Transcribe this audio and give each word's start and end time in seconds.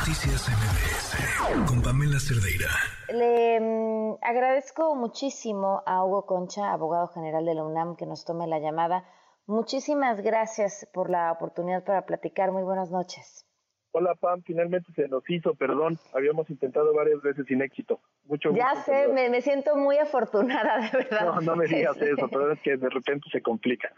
Noticias 0.00 0.48
MBS 0.48 1.68
con 1.68 1.82
Pamela 1.82 2.18
Cerdeira. 2.18 2.70
Le 3.12 3.60
mm, 3.60 4.16
agradezco 4.22 4.94
muchísimo 4.94 5.82
a 5.84 6.02
Hugo 6.02 6.24
Concha, 6.24 6.72
abogado 6.72 7.08
general 7.08 7.44
de 7.44 7.54
la 7.54 7.64
UNAM, 7.64 7.96
que 7.96 8.06
nos 8.06 8.24
tome 8.24 8.46
la 8.46 8.60
llamada. 8.60 9.04
Muchísimas 9.44 10.22
gracias 10.22 10.88
por 10.94 11.10
la 11.10 11.30
oportunidad 11.30 11.84
para 11.84 12.06
platicar. 12.06 12.50
Muy 12.50 12.62
buenas 12.62 12.90
noches. 12.90 13.46
Hola 13.92 14.14
Pam, 14.14 14.42
finalmente 14.42 14.90
se 14.94 15.06
nos 15.06 15.22
hizo, 15.28 15.54
perdón, 15.54 15.98
habíamos 16.14 16.48
intentado 16.48 16.94
varias 16.94 17.20
veces 17.20 17.44
sin 17.46 17.60
éxito. 17.60 18.00
Mucho 18.24 18.52
Ya 18.54 18.74
sé, 18.76 19.08
me, 19.08 19.38
siento 19.42 19.76
muy 19.76 19.98
afortunada, 19.98 20.78
de 20.92 20.96
verdad. 20.96 21.26
No, 21.26 21.40
no 21.42 21.56
me 21.56 21.66
digas 21.66 22.00
eso, 22.00 22.26
pero 22.30 22.50
es 22.52 22.60
que 22.62 22.78
de 22.78 22.88
repente 22.88 23.28
se 23.30 23.42
complica. 23.42 23.92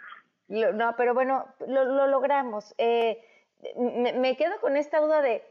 no, 0.48 0.94
pero 0.96 1.14
bueno, 1.14 1.46
lo, 1.68 2.08
logramos. 2.08 2.74
Eh, 2.76 3.22
me, 3.76 4.36
quedo 4.36 4.60
con 4.60 4.76
esta 4.76 5.00
duda 5.00 5.22
de, 5.22 5.42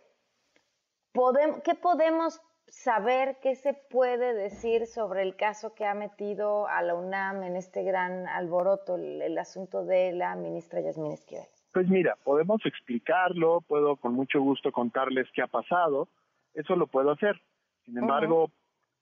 ¿qué 1.64 1.76
podemos 1.76 2.42
saber, 2.68 3.38
qué 3.42 3.56
se 3.56 3.74
puede 3.74 4.34
decir 4.34 4.86
sobre 4.86 5.24
el 5.24 5.36
caso 5.36 5.74
que 5.76 5.86
ha 5.86 5.94
metido 5.94 6.68
a 6.68 6.82
la 6.82 6.96
UNAM 6.96 7.44
en 7.44 7.58
este 7.58 7.84
gran 7.84 8.28
alboroto, 8.28 8.96
el, 8.96 9.38
asunto 9.38 9.84
de 9.84 10.14
la 10.14 10.36
ministra 10.36 10.80
Yasmín 10.80 11.12
Esquivel? 11.12 11.46
Pues 11.74 11.88
mira, 11.90 12.18
podemos 12.24 12.66
explicarlo, 12.66 13.62
puedo 13.62 13.98
con 13.98 14.14
mucho 14.14 14.42
gusto 14.42 14.72
contarles 14.72 15.28
qué 15.34 15.42
ha 15.42 15.48
pasado, 15.48 16.08
eso 16.54 16.76
lo 16.76 16.88
puedo 16.88 17.12
hacer. 17.12 17.42
Sin 17.86 17.98
embargo, 17.98 18.52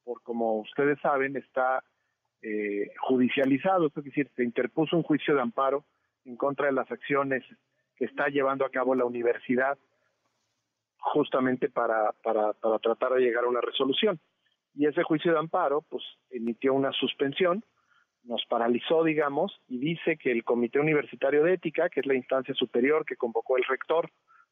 por 0.03 0.21
como 0.23 0.59
ustedes 0.59 0.99
saben, 1.01 1.35
está 1.35 1.83
eh, 2.41 2.91
judicializado, 3.01 3.87
es 3.87 4.03
decir, 4.03 4.29
se 4.35 4.43
interpuso 4.43 4.95
un 4.95 5.03
juicio 5.03 5.35
de 5.35 5.41
amparo 5.41 5.83
en 6.25 6.35
contra 6.35 6.67
de 6.67 6.73
las 6.73 6.89
acciones 6.91 7.43
que 7.95 8.05
está 8.05 8.27
llevando 8.29 8.65
a 8.65 8.69
cabo 8.69 8.95
la 8.95 9.05
universidad 9.05 9.77
justamente 10.99 11.69
para, 11.69 12.13
para, 12.23 12.53
para 12.53 12.79
tratar 12.79 13.13
de 13.13 13.21
llegar 13.21 13.45
a 13.45 13.49
una 13.49 13.61
resolución. 13.61 14.19
Y 14.75 14.85
ese 14.85 15.03
juicio 15.03 15.31
de 15.31 15.39
amparo, 15.39 15.83
pues, 15.89 16.03
emitió 16.29 16.73
una 16.73 16.91
suspensión 16.91 17.63
nos 18.23 18.45
paralizó, 18.45 19.03
digamos, 19.03 19.59
y 19.67 19.79
dice 19.79 20.17
que 20.17 20.31
el 20.31 20.43
Comité 20.43 20.79
Universitario 20.79 21.43
de 21.43 21.53
Ética, 21.53 21.89
que 21.89 22.01
es 22.01 22.05
la 22.05 22.15
instancia 22.15 22.53
superior 22.53 23.05
que 23.05 23.15
convocó 23.15 23.57
el 23.57 23.63
rector 23.63 24.09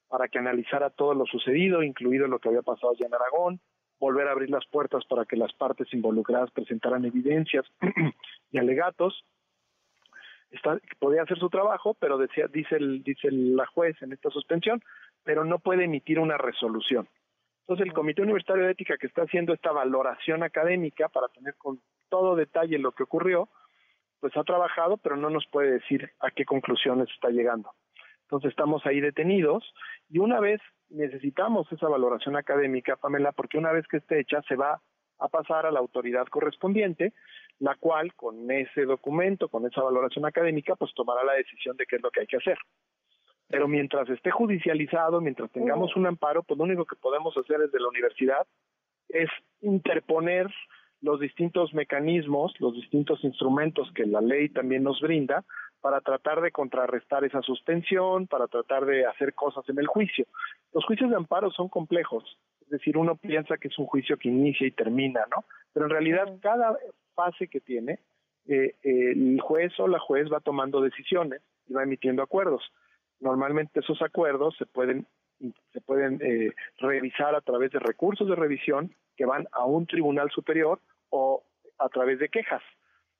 para 0.08 0.28
que 0.28 0.40
analizara 0.40 0.90
todo 0.90 1.14
lo 1.14 1.26
sucedido, 1.26 1.84
incluido 1.84 2.28
lo 2.28 2.40
que 2.40 2.50
había 2.50 2.62
pasado 2.62 2.94
allá 2.94 3.06
en 3.06 3.14
Aragón, 3.14 3.60
volver 4.00 4.28
a 4.28 4.32
abrir 4.32 4.50
las 4.50 4.66
puertas 4.68 5.06
para 5.06 5.26
que 5.26 5.36
las 5.36 5.54
partes 5.54 5.94
involucradas 5.94 6.52
presentaran 6.52 7.04
evidencias 7.06 7.66
y 8.52 8.58
alegatos. 8.58 9.26
Está, 10.50 10.80
podía 11.00 11.24
hacer 11.24 11.38
su 11.38 11.50
trabajo, 11.50 11.94
pero 12.00 12.18
decía, 12.18 12.48
dice, 12.48 12.78
el, 12.78 13.04
dice 13.04 13.30
la 13.32 13.66
juez 13.66 14.02
en 14.02 14.14
esta 14.14 14.30
suspensión, 14.30 14.82
pero 15.28 15.44
no 15.44 15.60
puede 15.60 15.84
emitir 15.84 16.20
una 16.20 16.38
resolución. 16.38 17.10
Entonces 17.64 17.86
el 17.86 17.92
Comité 17.92 18.22
Universitario 18.22 18.64
de 18.64 18.72
Ética 18.72 18.98
que 18.98 19.08
está 19.08 19.24
haciendo 19.24 19.54
esta 19.54 19.74
valoración 19.74 20.42
académica 20.42 21.10
para 21.10 21.28
tener 21.28 21.54
con 21.56 21.82
todo 22.08 22.38
detalle 22.38 22.80
lo 22.80 22.94
que 22.94 23.04
ocurrió, 23.04 23.50
pues 24.22 24.32
ha 24.38 24.46
trabajado, 24.46 24.96
pero 24.96 25.18
no 25.18 25.30
nos 25.30 25.46
puede 25.48 25.72
decir 25.72 26.10
a 26.22 26.32
qué 26.32 26.46
conclusiones 26.46 27.10
está 27.14 27.28
llegando. 27.28 27.72
Entonces 28.22 28.52
estamos 28.52 28.86
ahí 28.86 29.02
detenidos 29.02 29.66
y 30.10 30.20
una 30.20 30.40
vez 30.40 30.62
necesitamos 30.90 31.70
esa 31.74 31.90
valoración 31.90 32.38
académica, 32.38 32.96
Pamela, 32.96 33.34
porque 33.34 33.58
una 33.58 33.74
vez 33.74 33.86
que 33.90 33.98
esté 33.98 34.22
hecha 34.22 34.42
se 34.44 34.56
va 34.56 34.82
a 35.20 35.28
pasar 35.28 35.66
a 35.66 35.72
la 35.72 35.80
autoridad 35.80 36.28
correspondiente, 36.28 37.12
la 37.60 37.76
cual 37.76 38.14
con 38.14 38.50
ese 38.50 38.86
documento, 38.86 39.50
con 39.50 39.66
esa 39.66 39.82
valoración 39.82 40.26
académica, 40.26 40.78
pues 40.78 40.94
tomará 40.94 41.26
la 41.26 41.34
decisión 41.34 41.76
de 41.76 41.86
qué 41.86 41.98
es 41.98 42.02
lo 42.02 42.12
que 42.12 42.22
hay 42.22 42.28
que 42.28 42.38
hacer. 42.38 42.58
Pero 43.50 43.68
mientras 43.68 44.10
esté 44.10 44.32
judicializado, 44.32 45.22
mientras 45.22 45.52
tengamos 45.52 45.96
un 45.96 46.06
amparo, 46.06 46.44
pues 46.44 46.58
lo 46.58 46.66
único 46.66 46.86
que 46.86 46.96
podemos 46.96 47.36
hacer 47.38 47.60
desde 47.60 47.80
la 47.80 47.88
universidad 47.88 48.46
es 49.10 49.30
interponer 49.62 50.48
los 51.02 51.20
distintos 51.20 51.74
mecanismos, 51.74 52.54
los 52.60 52.74
distintos 52.74 53.24
instrumentos 53.24 53.90
que 53.94 54.06
la 54.06 54.22
ley 54.22 54.50
también 54.50 54.84
nos 54.84 55.00
brinda 55.00 55.46
para 55.80 56.02
tratar 56.02 56.42
de 56.42 56.52
contrarrestar 56.52 57.24
esa 57.24 57.42
suspensión, 57.42 58.28
para 58.28 58.48
tratar 58.48 58.86
de 58.86 59.06
hacer 59.06 59.34
cosas 59.34 59.68
en 59.70 59.78
el 59.78 59.88
juicio. 59.88 60.26
Los 60.74 60.84
juicios 60.86 61.10
de 61.10 61.16
amparo 61.16 61.52
son 61.52 61.70
complejos, 61.70 62.24
es 62.62 62.70
decir, 62.70 62.98
uno 62.98 63.16
piensa 63.16 63.58
que 63.58 63.68
es 63.68 63.78
un 63.78 63.86
juicio 63.86 64.18
que 64.18 64.28
inicia 64.28 64.68
y 64.68 64.72
termina, 64.72 65.22
¿no? 65.30 65.46
Pero 65.72 65.86
en 65.86 65.92
realidad 65.92 66.26
cada 66.42 66.78
fase 67.14 67.48
que 67.48 67.62
tiene, 67.62 68.00
eh, 68.48 68.76
el 68.84 69.40
juez 69.40 69.72
o 69.80 69.88
la 69.88 70.00
juez 70.00 70.32
va 70.32 70.40
tomando 70.40 70.82
decisiones 70.82 71.42
y 71.68 71.74
va 71.74 71.84
emitiendo 71.84 72.24
acuerdos. 72.24 72.64
Normalmente 73.20 73.80
esos 73.80 74.02
acuerdos 74.02 74.56
se 74.58 74.66
pueden 74.66 75.08
se 75.72 75.82
pueden 75.82 76.20
eh, 76.22 76.52
revisar 76.80 77.36
a 77.36 77.42
través 77.42 77.72
de 77.72 77.80
recursos 77.80 78.28
de 78.28 78.36
revisión 78.36 78.96
que 79.16 79.26
van 79.26 79.48
a 79.52 79.66
un 79.66 79.86
tribunal 79.86 80.32
superior 80.32 80.80
o 81.10 81.44
a 81.78 81.90
través 81.90 82.20
de 82.20 82.30
quejas. 82.30 82.64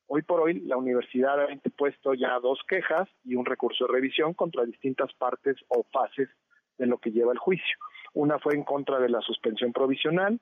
Hoy 0.08 0.22
por 0.22 0.40
hoy 0.40 0.62
la 0.62 0.78
universidad 0.78 1.40
ha 1.40 1.48
puesto 1.78 2.14
ya 2.14 2.40
dos 2.40 2.60
quejas 2.68 3.10
y 3.24 3.36
un 3.36 3.46
recurso 3.46 3.86
de 3.86 3.94
revisión 3.94 4.34
contra 4.34 4.66
distintas 4.66 5.14
partes 5.14 5.58
o 5.68 5.84
fases 5.92 6.30
de 6.78 6.88
lo 6.88 6.98
que 6.98 7.12
lleva 7.12 7.34
el 7.34 7.40
juicio. 7.40 7.78
Una 8.14 8.40
fue 8.40 8.56
en 8.56 8.64
contra 8.64 9.00
de 9.00 9.10
la 9.10 9.22
suspensión 9.22 9.74
provisional. 9.74 10.40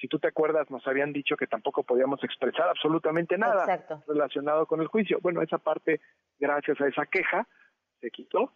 Si 0.00 0.06
tú 0.06 0.20
te 0.20 0.28
acuerdas, 0.28 0.70
nos 0.70 0.86
habían 0.86 1.12
dicho 1.12 1.36
que 1.36 1.48
tampoco 1.48 1.82
podíamos 1.82 2.22
expresar 2.22 2.68
absolutamente 2.68 3.36
nada 3.36 3.84
relacionado 4.06 4.66
con 4.66 4.80
el 4.80 4.86
juicio. 4.86 5.18
Bueno, 5.20 5.42
esa 5.42 5.58
parte, 5.58 6.00
gracias 6.38 6.80
a 6.80 6.86
esa 6.86 7.06
queja, 7.06 7.48
se 8.00 8.10
quitó, 8.12 8.52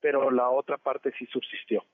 pero 0.00 0.30
la 0.30 0.50
otra 0.50 0.78
parte 0.78 1.12
sí 1.18 1.26
subsistió. 1.26 1.84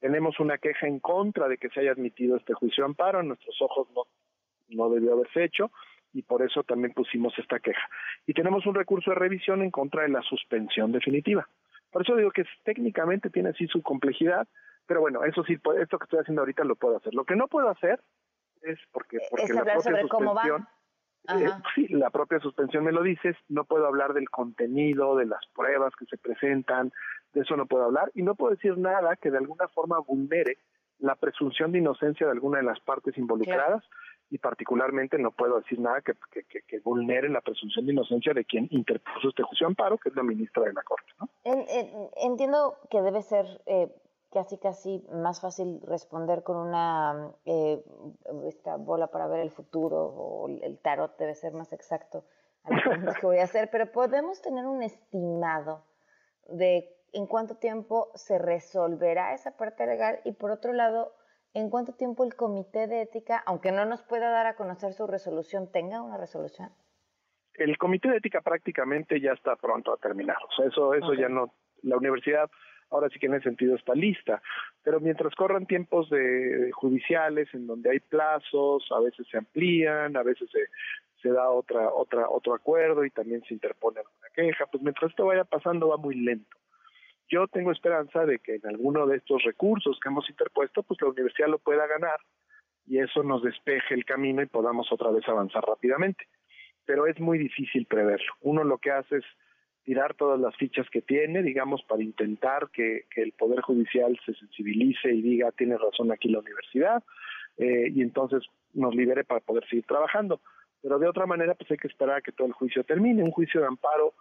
Tenemos 0.00 0.38
una 0.40 0.58
queja 0.58 0.86
en 0.86 1.00
contra 1.00 1.48
de 1.48 1.56
que 1.56 1.70
se 1.70 1.80
haya 1.80 1.92
admitido 1.92 2.36
este 2.36 2.54
juicio 2.54 2.84
de 2.84 2.90
amparo, 2.90 3.20
en 3.20 3.28
nuestros 3.28 3.56
ojos 3.62 3.88
no, 3.94 4.02
no 4.68 4.90
debió 4.90 5.14
haberse 5.14 5.44
hecho 5.44 5.70
y 6.12 6.22
por 6.22 6.42
eso 6.42 6.62
también 6.62 6.94
pusimos 6.94 7.36
esta 7.38 7.58
queja. 7.58 7.88
Y 8.26 8.32
tenemos 8.34 8.66
un 8.66 8.74
recurso 8.74 9.10
de 9.10 9.16
revisión 9.16 9.62
en 9.62 9.70
contra 9.70 10.02
de 10.02 10.08
la 10.08 10.22
suspensión 10.22 10.92
definitiva. 10.92 11.48
Por 11.90 12.02
eso 12.02 12.16
digo 12.16 12.30
que 12.30 12.44
técnicamente 12.64 13.30
tiene 13.30 13.50
así 13.50 13.66
su 13.66 13.82
complejidad, 13.82 14.46
pero 14.86 15.00
bueno, 15.00 15.24
eso 15.24 15.42
sí, 15.44 15.54
esto 15.54 15.98
que 15.98 16.04
estoy 16.04 16.20
haciendo 16.20 16.42
ahorita 16.42 16.64
lo 16.64 16.76
puedo 16.76 16.96
hacer. 16.96 17.14
Lo 17.14 17.24
que 17.24 17.36
no 17.36 17.48
puedo 17.48 17.68
hacer 17.68 18.00
es 18.62 18.78
porque, 18.92 19.18
porque 19.30 19.52
la 19.52 19.64
propia 19.64 20.00
suspensión, 20.00 20.66
eh, 21.28 21.50
sí, 21.74 21.88
la 21.88 22.10
propia 22.10 22.38
suspensión 22.40 22.84
me 22.84 22.92
lo 22.92 23.02
dices, 23.02 23.36
no 23.48 23.64
puedo 23.64 23.86
hablar 23.86 24.12
del 24.12 24.28
contenido, 24.30 25.16
de 25.16 25.26
las 25.26 25.44
pruebas 25.54 25.94
que 25.96 26.04
se 26.06 26.18
presentan, 26.18 26.92
de 27.34 27.40
eso 27.40 27.56
no 27.56 27.66
puedo 27.66 27.84
hablar 27.84 28.10
y 28.14 28.22
no 28.22 28.34
puedo 28.34 28.54
decir 28.54 28.78
nada 28.78 29.16
que 29.16 29.30
de 29.30 29.38
alguna 29.38 29.68
forma 29.68 29.98
vulnere 29.98 30.58
la 30.98 31.16
presunción 31.16 31.72
de 31.72 31.78
inocencia 31.78 32.26
de 32.26 32.32
alguna 32.32 32.58
de 32.58 32.64
las 32.64 32.80
partes 32.80 33.18
involucradas 33.18 33.82
y 34.30 34.38
particularmente 34.38 35.18
no 35.18 35.32
puedo 35.32 35.60
decir 35.60 35.78
nada 35.78 36.00
que, 36.00 36.14
que, 36.66 36.80
vulnere 36.80 37.28
la 37.28 37.40
presunción 37.40 37.84
de 37.86 37.92
inocencia 37.92 38.32
de 38.32 38.44
quien 38.44 38.68
interpuso 38.70 39.28
este 39.28 39.42
juicio 39.42 39.66
amparo, 39.66 39.98
que 39.98 40.08
es 40.08 40.16
la 40.16 40.22
ministra 40.22 40.64
de 40.64 40.72
la 40.72 40.82
Corte. 40.82 41.12
¿no? 41.20 41.28
entiendo 42.16 42.78
que 42.90 43.02
debe 43.02 43.22
ser 43.22 43.46
eh, 43.66 43.94
casi 44.32 44.58
casi 44.58 45.04
más 45.12 45.40
fácil 45.40 45.80
responder 45.86 46.42
con 46.42 46.56
una 46.56 47.32
eh, 47.44 47.84
esta 48.48 48.76
bola 48.76 49.08
para 49.08 49.28
ver 49.28 49.40
el 49.40 49.50
futuro 49.50 49.96
o 49.96 50.48
el 50.48 50.78
tarot 50.78 51.16
debe 51.18 51.34
ser 51.34 51.52
más 51.52 51.72
exacto 51.72 52.24
a 52.64 52.96
lo 52.96 53.14
que 53.14 53.26
voy 53.26 53.38
a 53.38 53.44
hacer, 53.44 53.68
pero 53.70 53.92
podemos 53.92 54.40
tener 54.42 54.66
un 54.66 54.82
estimado 54.82 55.84
de 56.48 56.90
en 57.14 57.26
cuánto 57.26 57.56
tiempo 57.56 58.10
se 58.14 58.38
resolverá 58.38 59.34
esa 59.34 59.56
parte 59.56 59.86
legal 59.86 60.20
y 60.24 60.32
por 60.32 60.50
otro 60.50 60.72
lado, 60.72 61.12
en 61.54 61.70
cuánto 61.70 61.94
tiempo 61.94 62.24
el 62.24 62.34
comité 62.34 62.86
de 62.86 63.02
ética, 63.02 63.42
aunque 63.46 63.72
no 63.72 63.84
nos 63.84 64.02
pueda 64.02 64.30
dar 64.30 64.46
a 64.46 64.56
conocer 64.56 64.92
su 64.92 65.06
resolución, 65.06 65.70
tenga 65.70 66.02
una 66.02 66.16
resolución. 66.16 66.70
El 67.54 67.78
comité 67.78 68.10
de 68.10 68.16
ética 68.16 68.40
prácticamente 68.40 69.20
ya 69.20 69.32
está 69.32 69.54
pronto 69.56 69.92
a 69.92 69.96
terminar. 69.96 70.36
O 70.48 70.52
sea, 70.56 70.66
eso, 70.66 70.94
eso 70.94 71.14
ya 71.14 71.28
no, 71.28 71.54
la 71.82 71.96
universidad 71.96 72.50
ahora 72.90 73.08
sí 73.08 73.18
que 73.18 73.26
en 73.26 73.34
ese 73.34 73.44
sentido 73.44 73.76
está 73.76 73.94
lista. 73.94 74.42
Pero 74.82 75.00
mientras 75.00 75.34
corran 75.34 75.66
tiempos 75.66 76.10
de, 76.10 76.70
judiciales 76.72 77.48
en 77.52 77.66
donde 77.66 77.90
hay 77.90 78.00
plazos, 78.00 78.86
a 78.90 79.00
veces 79.00 79.26
se 79.30 79.38
amplían, 79.38 80.16
a 80.16 80.22
veces 80.22 80.48
se, 80.50 80.66
se 81.22 81.30
da 81.30 81.50
otra, 81.50 81.92
otra, 81.92 82.28
otro 82.28 82.54
acuerdo 82.54 83.04
y 83.04 83.10
también 83.10 83.42
se 83.44 83.54
interpone 83.54 84.00
alguna 84.00 84.28
queja, 84.34 84.66
pues 84.66 84.82
mientras 84.82 85.10
esto 85.10 85.26
vaya 85.26 85.44
pasando 85.44 85.88
va 85.88 85.96
muy 85.96 86.14
lento. 86.16 86.56
Yo 87.28 87.46
tengo 87.48 87.72
esperanza 87.72 88.26
de 88.26 88.38
que 88.38 88.56
en 88.56 88.66
alguno 88.66 89.06
de 89.06 89.16
estos 89.16 89.42
recursos 89.44 89.98
que 90.00 90.08
hemos 90.08 90.28
interpuesto, 90.28 90.82
pues 90.82 91.00
la 91.00 91.08
universidad 91.08 91.48
lo 91.48 91.58
pueda 91.58 91.86
ganar 91.86 92.18
y 92.86 92.98
eso 92.98 93.22
nos 93.22 93.42
despeje 93.42 93.94
el 93.94 94.04
camino 94.04 94.42
y 94.42 94.46
podamos 94.46 94.92
otra 94.92 95.10
vez 95.10 95.26
avanzar 95.28 95.64
rápidamente. 95.64 96.26
Pero 96.84 97.06
es 97.06 97.18
muy 97.18 97.38
difícil 97.38 97.86
preverlo. 97.86 98.32
Uno 98.42 98.62
lo 98.62 98.78
que 98.78 98.90
hace 98.90 99.16
es 99.16 99.24
tirar 99.84 100.14
todas 100.14 100.38
las 100.38 100.54
fichas 100.56 100.86
que 100.90 101.02
tiene, 101.02 101.42
digamos, 101.42 101.82
para 101.84 102.02
intentar 102.02 102.70
que, 102.70 103.06
el 103.16 103.32
Poder 103.32 103.60
Judicial 103.62 104.18
se 104.24 104.34
sensibilice 104.34 105.12
y 105.12 105.22
diga, 105.22 105.52
tiene 105.52 105.76
razón 105.78 106.10
aquí 106.10 106.28
la 106.28 106.40
universidad, 106.40 107.02
eh, 107.58 107.90
y 107.94 108.02
entonces 108.02 108.42
nos 108.72 108.94
libere 108.94 109.24
para 109.24 109.40
poder 109.40 109.66
seguir 109.68 109.84
trabajando. 109.84 110.40
Pero 110.82 110.98
de 110.98 111.08
otra 111.08 111.26
manera, 111.26 111.54
pues 111.54 111.70
hay 111.70 111.76
que 111.78 111.88
esperar 111.88 112.16
a 112.18 112.22
que 112.22 112.32
todo 112.32 112.46
el 112.46 112.52
juicio 112.52 112.84
termine. 112.84 113.22
Un 113.22 113.30
juicio 113.30 113.60
de 113.60 113.66
amparo, 113.66 114.14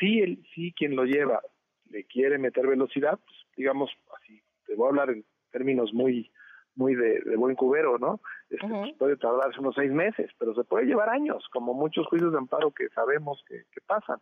sí, 0.00 0.20
el, 0.20 0.44
sí 0.54 0.72
quien 0.76 0.96
lo 0.96 1.04
lleva 1.04 1.40
le 1.90 2.04
quiere 2.04 2.38
meter 2.38 2.66
velocidad, 2.66 3.18
pues 3.18 3.36
digamos 3.56 3.90
así, 4.16 4.42
te 4.66 4.74
voy 4.74 4.86
a 4.86 4.88
hablar 4.90 5.10
en 5.10 5.24
términos 5.50 5.92
muy 5.92 6.30
muy 6.76 6.94
de, 6.94 7.36
buen 7.36 7.54
cubero, 7.54 7.98
¿no? 7.98 8.20
Este, 8.50 8.66
pues, 8.66 8.92
puede 8.98 9.16
tardarse 9.16 9.60
unos 9.60 9.74
seis 9.74 9.92
meses, 9.92 10.30
pero 10.38 10.54
se 10.54 10.64
puede 10.64 10.86
llevar 10.86 11.08
años, 11.08 11.46
como 11.52 11.74
muchos 11.74 12.06
juicios 12.06 12.32
de 12.32 12.38
amparo 12.38 12.72
que 12.72 12.88
sabemos 12.88 13.42
que, 13.48 13.62
pasan. 13.86 14.18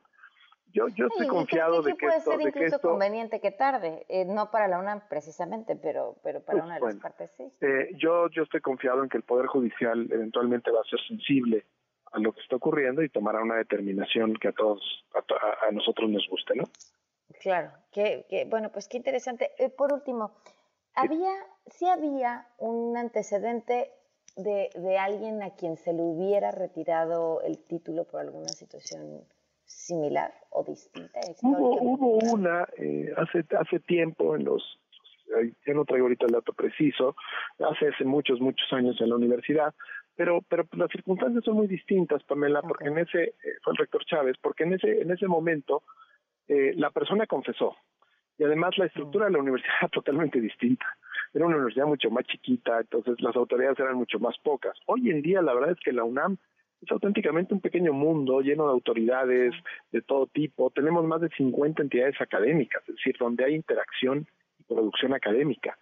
Yo, 0.72 0.88
yo 0.88 1.06
estoy 1.06 1.26
confiado 1.26 1.82
de 1.82 1.92
que 1.92 2.06
puede 2.06 2.16
esto, 2.16 2.30
ser 2.30 2.40
incluso 2.40 2.80
conveniente 2.80 3.40
que 3.40 3.50
tarde, 3.50 4.06
eh, 4.08 4.24
no 4.24 4.50
para 4.50 4.68
la 4.68 4.78
UNAM 4.78 5.02
precisamente, 5.08 5.76
pero, 5.76 6.16
pero 6.22 6.40
para 6.40 6.58
pues, 6.58 6.64
una 6.64 6.74
de 6.76 6.80
las 6.80 6.96
partes 6.96 7.30
sí. 7.36 7.52
Eh, 7.60 7.90
yo, 7.96 8.28
yo 8.30 8.44
estoy 8.44 8.60
confiado 8.62 9.02
en 9.02 9.10
que 9.10 9.18
el 9.18 9.22
Poder 9.22 9.46
Judicial 9.46 10.08
eventualmente 10.10 10.70
va 10.70 10.80
a 10.80 10.84
ser 10.84 10.98
sensible 11.06 11.66
a 12.12 12.18
lo 12.18 12.32
que 12.32 12.40
está 12.40 12.56
ocurriendo 12.56 13.02
y 13.02 13.10
tomará 13.10 13.42
una 13.42 13.56
determinación 13.56 14.34
que 14.34 14.48
a 14.48 14.52
todos, 14.52 15.04
a, 15.14 15.70
nosotros 15.72 16.08
nos 16.08 16.26
guste, 16.28 16.54
¿no? 16.54 16.64
Claro, 17.42 17.72
que, 17.90 18.24
que 18.30 18.44
bueno, 18.44 18.70
pues 18.70 18.88
qué 18.88 18.96
interesante. 18.96 19.50
Eh, 19.58 19.68
por 19.68 19.92
último, 19.92 20.32
había, 20.94 21.32
sí 21.66 21.88
había 21.88 22.46
un 22.58 22.96
antecedente 22.96 23.90
de, 24.36 24.70
de, 24.74 24.98
alguien 24.98 25.42
a 25.42 25.50
quien 25.50 25.76
se 25.76 25.92
le 25.92 26.02
hubiera 26.02 26.52
retirado 26.52 27.42
el 27.42 27.58
título 27.58 28.04
por 28.04 28.20
alguna 28.20 28.48
situación 28.48 29.24
similar 29.64 30.32
o 30.50 30.62
distinta. 30.62 31.20
Hubo, 31.42 31.82
hubo 31.82 32.32
una 32.32 32.66
eh, 32.78 33.12
hace 33.16 33.44
hace 33.58 33.80
tiempo 33.80 34.36
en 34.36 34.44
los 34.44 34.62
ya 35.66 35.74
no 35.74 35.84
traigo 35.84 36.04
ahorita 36.04 36.26
el 36.26 36.32
dato 36.32 36.52
preciso, 36.52 37.16
hace, 37.58 37.88
hace 37.88 38.04
muchos, 38.04 38.38
muchos 38.40 38.70
años 38.72 39.00
en 39.00 39.08
la 39.08 39.16
universidad, 39.16 39.74
pero 40.14 40.42
pero 40.42 40.68
las 40.72 40.90
circunstancias 40.90 41.42
son 41.42 41.54
muy 41.54 41.66
distintas, 41.66 42.22
Pamela, 42.24 42.60
porque 42.60 42.88
en 42.88 42.98
ese, 42.98 43.22
eh, 43.22 43.34
fue 43.62 43.72
el 43.72 43.78
rector 43.78 44.04
Chávez, 44.04 44.36
porque 44.42 44.64
en 44.64 44.74
ese, 44.74 45.00
en 45.00 45.10
ese 45.10 45.26
momento 45.26 45.82
eh, 46.48 46.72
la 46.76 46.90
persona 46.90 47.26
confesó, 47.26 47.76
y 48.38 48.44
además 48.44 48.76
la 48.78 48.86
estructura 48.86 49.26
de 49.26 49.32
la 49.32 49.38
universidad 49.38 49.74
era 49.80 49.88
totalmente 49.92 50.40
distinta. 50.40 50.86
Era 51.34 51.46
una 51.46 51.56
universidad 51.56 51.86
mucho 51.86 52.10
más 52.10 52.24
chiquita, 52.26 52.80
entonces 52.80 53.20
las 53.20 53.34
autoridades 53.36 53.78
eran 53.78 53.96
mucho 53.96 54.18
más 54.18 54.36
pocas. 54.38 54.76
Hoy 54.86 55.10
en 55.10 55.22
día 55.22 55.40
la 55.42 55.54
verdad 55.54 55.70
es 55.70 55.80
que 55.80 55.92
la 55.92 56.04
UNAM 56.04 56.36
es 56.82 56.90
auténticamente 56.90 57.54
un 57.54 57.60
pequeño 57.60 57.92
mundo 57.92 58.40
lleno 58.40 58.66
de 58.66 58.72
autoridades 58.72 59.54
de 59.92 60.02
todo 60.02 60.26
tipo. 60.26 60.70
Tenemos 60.70 61.04
más 61.04 61.20
de 61.20 61.28
50 61.30 61.82
entidades 61.82 62.20
académicas, 62.20 62.82
es 62.88 62.96
decir, 62.96 63.16
donde 63.18 63.44
hay 63.44 63.54
interacción 63.54 64.26
y 64.58 64.64
producción 64.64 65.14
académica. 65.14 65.78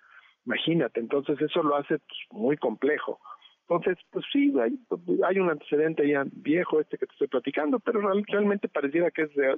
Imagínate, 0.47 1.01
entonces 1.01 1.41
eso 1.41 1.63
lo 1.63 1.77
hace 1.77 1.99
pues, 1.99 2.19
muy 2.31 2.57
complejo. 2.57 3.19
Entonces, 3.63 3.99
pues 4.11 4.25
sí, 4.33 4.53
hay, 4.61 4.79
hay 5.25 5.39
un 5.39 5.49
antecedente 5.49 6.07
ya 6.07 6.25
viejo 6.31 6.81
este 6.81 6.99
que 6.99 7.07
te 7.07 7.13
estoy 7.13 7.29
platicando, 7.29 7.79
pero 7.79 8.01
realmente 8.01 8.69
pareciera 8.69 9.11
que 9.11 9.23
es 9.23 9.35
de 9.35 9.57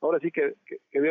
ahora 0.00 0.18
sí 0.20 0.30
que, 0.30 0.54
que, 0.66 1.00
de, 1.00 1.08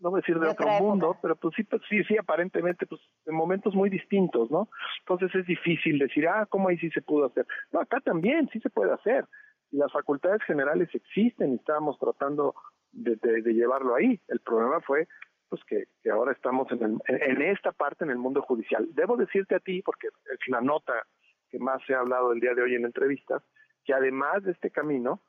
no 0.00 0.10
voy 0.10 0.18
a 0.18 0.22
decir 0.22 0.38
de, 0.38 0.48
otro 0.48 0.68
mundo, 0.80 1.16
pero 1.22 1.36
pues 1.36 1.54
sí, 1.56 1.64
pues 1.64 1.82
sí, 1.88 2.02
sí, 2.04 2.16
aparentemente, 2.16 2.86
pues 2.86 3.00
en 3.26 3.34
momentos 3.34 3.74
muy 3.74 3.90
distintos, 3.90 4.50
¿no? 4.50 4.68
Entonces 5.00 5.34
es 5.34 5.46
difícil 5.46 5.98
decir, 5.98 6.28
ah, 6.28 6.46
¿cómo 6.48 6.68
ahí 6.68 6.78
sí 6.78 6.90
se 6.90 7.02
pudo 7.02 7.26
hacer? 7.26 7.46
No, 7.72 7.80
acá 7.80 8.00
también 8.00 8.48
sí 8.52 8.60
se 8.60 8.70
puede 8.70 8.92
hacer. 8.92 9.26
Las 9.70 9.92
facultades 9.92 10.42
generales 10.44 10.88
existen 10.94 11.52
y 11.52 11.56
estábamos 11.56 11.98
tratando 11.98 12.54
de, 12.92 13.16
de, 13.16 13.52
llevarlo 13.52 13.94
ahí. 13.94 14.20
El 14.28 14.40
problema 14.40 14.80
fue 14.80 15.08
pues 15.48 15.62
que, 15.64 15.84
que 16.02 16.10
ahora 16.10 16.32
estamos 16.32 16.70
en, 16.72 16.82
el, 16.82 17.22
en 17.22 17.42
esta 17.42 17.72
parte 17.72 18.04
en 18.04 18.10
el 18.10 18.18
mundo 18.18 18.42
judicial. 18.42 18.88
Debo 18.92 19.16
decirte 19.16 19.54
a 19.54 19.60
ti, 19.60 19.82
porque 19.82 20.08
es 20.08 20.48
la 20.48 20.60
nota 20.60 21.06
que 21.50 21.58
más 21.58 21.80
se 21.86 21.94
ha 21.94 22.00
hablado 22.00 22.32
el 22.32 22.40
día 22.40 22.54
de 22.54 22.62
hoy 22.62 22.74
en 22.74 22.84
entrevistas, 22.84 23.42
que 23.84 23.94
además 23.94 24.42
de 24.42 24.52
este 24.52 24.70
camino, 24.70 25.20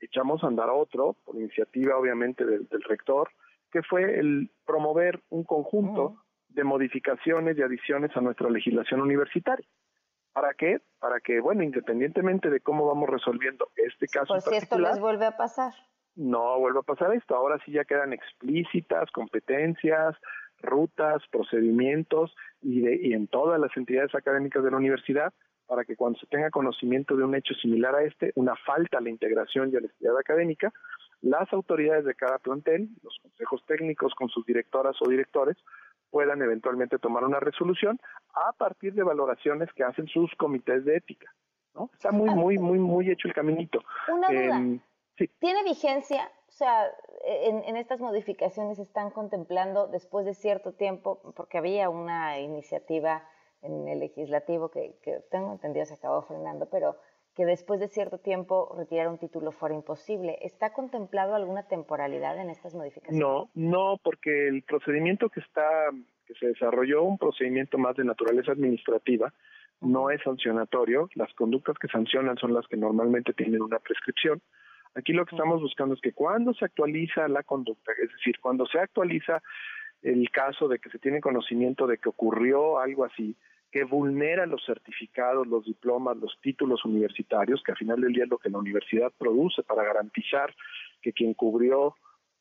echamos 0.00 0.42
a 0.42 0.48
andar 0.48 0.70
otro, 0.70 1.16
por 1.24 1.36
iniciativa 1.36 1.96
obviamente 1.96 2.44
del, 2.44 2.68
rector, 2.88 3.30
que 3.70 3.82
fue 3.82 4.18
el 4.18 4.50
promover 4.66 5.20
un 5.30 5.44
conjunto 5.44 6.16
de 6.48 6.64
modificaciones 6.64 7.56
y 7.56 7.62
adiciones 7.62 8.16
a 8.16 8.20
nuestra 8.20 8.50
legislación 8.50 9.00
universitaria. 9.00 9.66
¿Para 10.32 10.54
qué? 10.54 10.80
Para 10.98 11.20
que, 11.20 11.40
bueno, 11.40 11.62
independientemente 11.62 12.50
de 12.50 12.60
cómo 12.60 12.86
vamos 12.86 13.08
resolviendo 13.08 13.68
este 13.76 14.06
caso. 14.06 14.34
Pues 14.34 14.44
si 14.44 14.56
esto 14.56 14.78
les 14.78 14.98
vuelve 15.00 15.26
a 15.26 15.36
pasar. 15.36 15.72
No 16.16 16.58
vuelve 16.58 16.80
a 16.80 16.82
pasar 16.82 17.14
esto. 17.14 17.34
Ahora 17.34 17.58
sí 17.64 17.72
ya 17.72 17.84
quedan 17.84 18.12
explícitas 18.12 19.10
competencias, 19.10 20.16
rutas, 20.60 21.22
procedimientos 21.30 22.34
y, 22.60 22.80
de, 22.80 23.00
y 23.02 23.12
en 23.12 23.26
todas 23.26 23.60
las 23.60 23.76
entidades 23.76 24.14
académicas 24.14 24.62
de 24.62 24.70
la 24.70 24.76
universidad 24.76 25.32
para 25.70 25.84
que 25.84 25.94
cuando 25.94 26.18
se 26.18 26.26
tenga 26.26 26.50
conocimiento 26.50 27.16
de 27.16 27.22
un 27.22 27.32
hecho 27.36 27.54
similar 27.54 27.94
a 27.94 28.02
este, 28.02 28.32
una 28.34 28.56
falta 28.56 28.98
a 28.98 29.00
la 29.00 29.08
integración 29.08 29.70
y 29.72 29.76
a 29.76 29.80
la 29.80 29.86
equidad 29.86 30.18
académica, 30.18 30.72
las 31.20 31.50
autoridades 31.52 32.04
de 32.04 32.16
cada 32.16 32.38
plantel, 32.38 32.88
los 33.04 33.16
consejos 33.22 33.64
técnicos 33.66 34.12
con 34.16 34.28
sus 34.30 34.44
directoras 34.44 34.96
o 35.00 35.08
directores, 35.08 35.56
puedan 36.10 36.42
eventualmente 36.42 36.98
tomar 36.98 37.22
una 37.22 37.38
resolución 37.38 38.00
a 38.34 38.52
partir 38.54 38.94
de 38.94 39.04
valoraciones 39.04 39.72
que 39.72 39.84
hacen 39.84 40.08
sus 40.08 40.34
comités 40.34 40.84
de 40.84 40.96
ética. 40.96 41.32
¿no? 41.76 41.88
Está 41.94 42.10
muy, 42.10 42.30
muy, 42.30 42.58
muy, 42.58 42.80
muy 42.80 43.08
hecho 43.08 43.28
el 43.28 43.34
caminito. 43.34 43.78
Una 44.08 44.26
duda. 44.26 44.56
Em, 44.56 44.80
¿Tiene 45.38 45.62
vigencia? 45.62 46.32
O 46.48 46.52
sea, 46.52 46.90
en, 47.24 47.62
en, 47.62 47.76
estas 47.76 48.00
modificaciones 48.00 48.80
están 48.80 49.12
contemplando 49.12 49.86
después 49.86 50.26
de 50.26 50.34
cierto 50.34 50.72
tiempo, 50.72 51.32
porque 51.36 51.58
había 51.58 51.90
una 51.90 52.40
iniciativa 52.40 53.22
en 53.62 53.88
el 53.88 54.00
legislativo 54.00 54.70
que, 54.70 54.94
que 55.02 55.20
tengo 55.30 55.52
entendido 55.52 55.86
se 55.86 55.94
acabó 55.94 56.22
frenando, 56.22 56.68
pero 56.70 56.96
que 57.34 57.44
después 57.44 57.80
de 57.80 57.88
cierto 57.88 58.18
tiempo 58.18 58.74
retirar 58.76 59.08
un 59.08 59.18
título 59.18 59.52
fuera 59.52 59.74
imposible. 59.74 60.38
¿Está 60.42 60.72
contemplado 60.72 61.34
alguna 61.34 61.62
temporalidad 61.68 62.38
en 62.38 62.50
estas 62.50 62.74
modificaciones? 62.74 63.20
No, 63.20 63.50
no, 63.54 63.98
porque 64.02 64.48
el 64.48 64.62
procedimiento 64.62 65.28
que 65.28 65.40
está 65.40 65.90
que 66.26 66.34
se 66.34 66.46
desarrolló 66.46 67.02
un 67.02 67.18
procedimiento 67.18 67.76
más 67.76 67.96
de 67.96 68.04
naturaleza 68.04 68.52
administrativa, 68.52 69.32
no 69.80 70.10
es 70.10 70.22
sancionatorio, 70.22 71.08
las 71.14 71.32
conductas 71.34 71.76
que 71.78 71.88
sancionan 71.88 72.36
son 72.36 72.54
las 72.54 72.66
que 72.68 72.76
normalmente 72.76 73.32
tienen 73.32 73.62
una 73.62 73.78
prescripción. 73.78 74.40
Aquí 74.94 75.12
lo 75.12 75.24
que 75.24 75.34
estamos 75.34 75.60
buscando 75.60 75.94
es 75.94 76.00
que 76.00 76.12
cuando 76.12 76.52
se 76.54 76.64
actualiza 76.64 77.26
la 77.28 77.42
conducta, 77.42 77.92
es 77.92 78.12
decir, 78.12 78.38
cuando 78.40 78.66
se 78.66 78.78
actualiza 78.78 79.42
el 80.02 80.30
caso 80.30 80.68
de 80.68 80.78
que 80.78 80.90
se 80.90 80.98
tiene 80.98 81.20
conocimiento 81.20 81.86
de 81.86 81.98
que 81.98 82.08
ocurrió 82.08 82.78
algo 82.78 83.04
así, 83.04 83.36
que 83.70 83.84
vulnera 83.84 84.46
los 84.46 84.64
certificados, 84.64 85.46
los 85.46 85.64
diplomas, 85.64 86.16
los 86.16 86.36
títulos 86.42 86.84
universitarios, 86.84 87.62
que 87.62 87.72
al 87.72 87.78
final 87.78 88.00
del 88.00 88.12
día 88.12 88.24
es 88.24 88.30
lo 88.30 88.38
que 88.38 88.50
la 88.50 88.58
universidad 88.58 89.12
produce 89.16 89.62
para 89.62 89.84
garantizar 89.84 90.54
que 91.02 91.12
quien 91.12 91.34
cubrió 91.34 91.94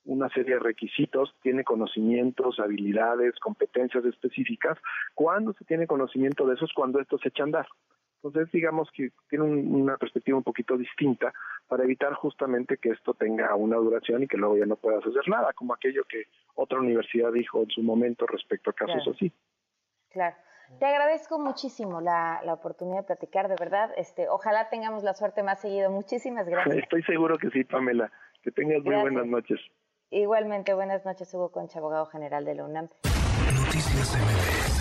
una 0.05 0.29
serie 0.29 0.55
de 0.55 0.59
requisitos 0.59 1.35
tiene 1.41 1.63
conocimientos, 1.63 2.59
habilidades, 2.59 3.37
competencias 3.39 4.03
específicas. 4.05 4.77
Cuando 5.13 5.53
se 5.53 5.65
tiene 5.65 5.85
conocimiento 5.85 6.47
de 6.47 6.55
eso 6.55 6.65
es 6.65 6.73
cuando 6.73 6.99
esto 6.99 7.19
se 7.19 7.29
echa 7.29 7.43
a 7.43 7.45
andar. 7.45 7.67
Entonces, 8.21 8.51
digamos 8.51 8.89
que 8.91 9.11
tiene 9.29 9.45
una 9.45 9.97
perspectiva 9.97 10.37
un 10.37 10.43
poquito 10.43 10.77
distinta 10.77 11.31
para 11.67 11.83
evitar 11.83 12.13
justamente 12.13 12.77
que 12.77 12.89
esto 12.89 13.13
tenga 13.13 13.55
una 13.55 13.77
duración 13.77 14.23
y 14.23 14.27
que 14.27 14.35
luego 14.35 14.57
ya 14.57 14.65
no 14.65 14.75
puedas 14.75 15.05
hacer 15.05 15.29
nada, 15.29 15.53
como 15.53 15.73
aquello 15.73 16.03
que 16.03 16.23
otra 16.59 16.79
universidad 16.79 17.31
dijo 17.31 17.61
en 17.61 17.69
su 17.69 17.81
momento 17.81 18.25
respecto 18.27 18.69
a 18.69 18.73
casos 18.73 19.07
así. 19.15 19.31
Claro. 20.09 20.35
Te 20.77 20.85
agradezco 20.85 21.39
muchísimo 21.39 21.99
la, 21.99 22.41
la, 22.43 22.53
oportunidad 22.53 22.97
de 22.99 23.03
platicar, 23.03 23.47
de 23.47 23.55
verdad. 23.59 23.89
Este, 23.97 24.29
ojalá 24.29 24.69
tengamos 24.69 25.03
la 25.03 25.13
suerte 25.15 25.41
más 25.41 25.61
seguido. 25.61 25.89
Muchísimas 25.89 26.47
gracias. 26.49 26.77
Estoy 26.77 27.01
seguro 27.03 27.37
que 27.37 27.49
sí, 27.49 27.63
Pamela. 27.63 28.11
Que 28.43 28.51
tengas 28.51 28.83
muy 28.83 28.95
buenas 28.95 29.25
noches. 29.25 29.59
Igualmente, 30.11 30.73
buenas 30.73 31.05
noches, 31.05 31.33
Hugo 31.33 31.51
Concha, 31.51 31.79
abogado 31.79 32.05
general 32.07 32.45
de 32.45 32.55
la 32.55 32.65
UNAM. 32.65 32.89
Noticias 33.53 34.78